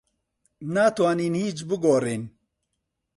ناتوانین 0.73 1.33
هیچ 1.41 1.57
بگۆڕین. 1.69 2.23